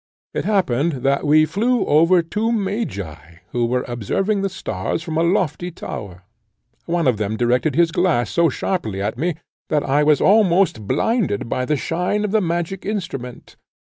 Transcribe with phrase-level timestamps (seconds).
[0.33, 5.21] It happened that we flew over two magi, who were observing the stars from a
[5.23, 6.23] lofty tower.
[6.87, 9.35] One of them directed his glass so sharply at me,
[9.69, 13.57] that I was almost blinded by the shine of the magic instrument.